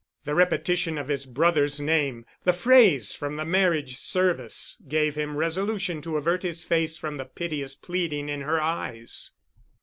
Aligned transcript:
The 0.25 0.33
repetition 0.33 0.97
of 0.97 1.09
his 1.09 1.27
brother's 1.27 1.79
name, 1.79 2.25
the 2.43 2.53
phrase 2.53 3.13
from 3.13 3.35
the 3.35 3.45
marriage 3.45 3.97
service, 3.97 4.79
gave 4.87 5.13
him 5.13 5.37
resolution 5.37 6.01
to 6.01 6.17
avert 6.17 6.41
his 6.41 6.63
face 6.63 6.97
from 6.97 7.17
the 7.17 7.25
piteous 7.25 7.75
pleading 7.75 8.27
in 8.27 8.41
her 8.41 8.59
eyes. 8.59 9.29